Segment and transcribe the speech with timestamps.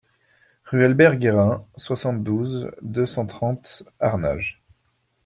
[0.65, 4.59] Rue Albert Guérin, soixante-douze, deux cent trente Arnage